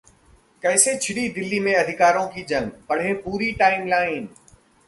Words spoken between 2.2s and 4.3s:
की जंग, पढ़ें पूरी टाइमलाइन